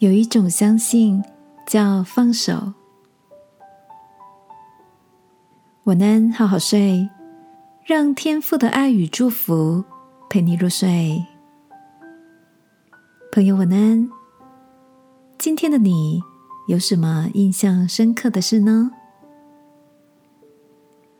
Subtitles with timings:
[0.00, 1.22] 有一种相信
[1.66, 2.72] 叫放手。
[5.84, 7.06] 晚安，好好睡，
[7.84, 9.84] 让天父的爱与祝福
[10.30, 11.22] 陪你入睡。
[13.30, 14.10] 朋友，晚安。
[15.36, 16.22] 今天的你
[16.66, 18.90] 有什么印象深刻的事呢？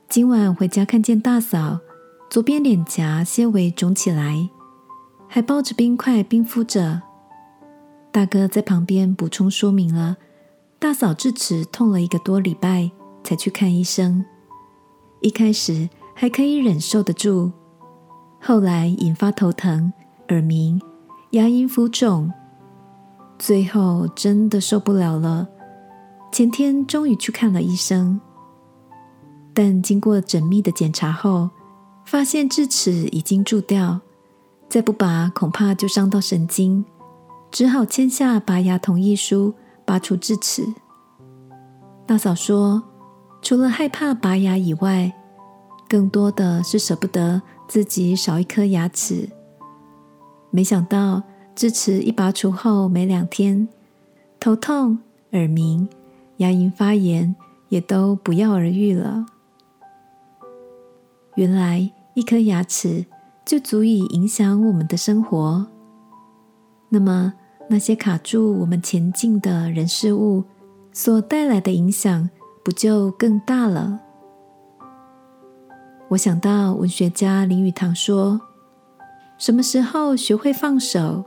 [0.08, 1.78] 今晚回家看见大嫂
[2.30, 4.48] 左边脸颊些微肿起来，
[5.28, 7.02] 还抱着冰块冰敷着。
[8.12, 10.16] 大哥在旁边补充说明了，
[10.78, 12.90] 大嫂智齿痛了一个多礼拜
[13.22, 14.24] 才去看医生。
[15.20, 17.52] 一开始还可以忍受得住，
[18.40, 19.92] 后来引发头疼、
[20.28, 20.80] 耳鸣、
[21.30, 22.32] 牙龈浮肿，
[23.38, 25.46] 最后真的受不了了。
[26.32, 28.20] 前天终于去看了医生，
[29.54, 31.50] 但经过缜密的检查后，
[32.04, 34.00] 发现智齿已经蛀掉，
[34.68, 36.84] 再不拔恐怕就伤到神经，
[37.50, 40.66] 只好签下拔牙同意书，拔除智齿。
[42.06, 42.82] 大嫂说。
[43.42, 45.10] 除了害怕拔牙以外，
[45.88, 49.30] 更多的是舍不得自己少一颗牙齿。
[50.50, 51.22] 没想到
[51.54, 53.66] 智齿一拔除后没两天，
[54.38, 54.98] 头痛、
[55.30, 55.88] 耳鸣、
[56.36, 57.34] 牙龈发炎
[57.70, 59.24] 也都不药而愈了。
[61.36, 63.06] 原来一颗牙齿
[63.46, 65.66] 就足以影响我们的生活。
[66.90, 67.32] 那么
[67.70, 70.44] 那些卡住我们前进的人事物
[70.92, 72.28] 所带来的影响。
[72.62, 73.98] 不就更大了？
[76.08, 78.38] 我想到文学家林语堂说
[79.38, 81.24] ：“什么时候学会放手，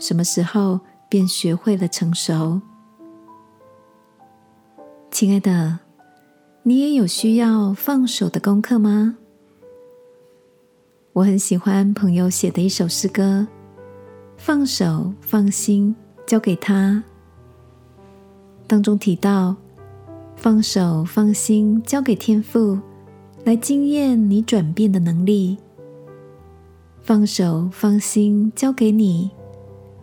[0.00, 2.60] 什么时候便学会了成熟。”
[5.12, 5.78] 亲爱的，
[6.64, 9.16] 你也有需要放手的功课吗？
[11.12, 13.46] 我很喜欢朋友写的一首诗歌
[14.38, 15.94] ：“放手，放心，
[16.26, 17.04] 交给他。”
[18.66, 19.54] 当中提到。
[20.40, 22.78] 放手，放心，交给天赋
[23.42, 25.58] 来惊艳你转变的能力。
[27.00, 29.32] 放手，放心，交给你，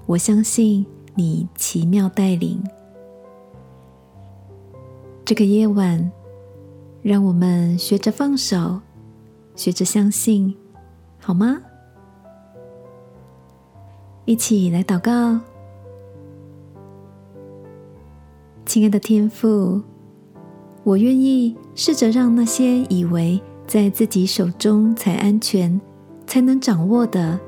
[0.06, 2.62] 我相信你奇妙带领。
[5.24, 6.12] 这个夜晚，
[7.02, 8.82] 让我们学着放手，
[9.56, 10.54] 学着相信，
[11.18, 11.62] 好吗？
[14.26, 15.40] 一起来祷告，
[18.66, 19.82] 亲爱的天父。
[20.84, 25.80] 我愿意试着让那些以为在自己手中才安全、
[26.26, 27.40] 才能掌握的，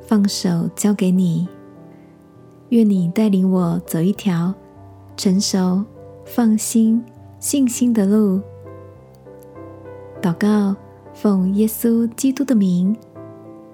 [0.00, 1.48] 放手交给你。
[2.68, 4.54] 愿你带领我走一条
[5.16, 5.84] 成熟、
[6.24, 7.04] 放心、
[7.40, 8.40] 信心的路。
[10.22, 10.76] 祷告，
[11.12, 12.96] 奉耶稣基督的名，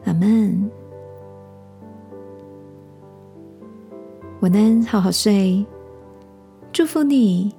[0.05, 0.71] 阿门。
[4.43, 5.65] 晚安，好好睡，
[6.73, 7.55] 祝福你。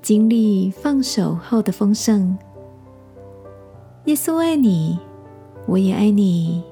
[0.00, 2.34] 经历放手后的丰盛，
[4.06, 4.98] 耶稣爱你，
[5.66, 6.64] 我也爱你。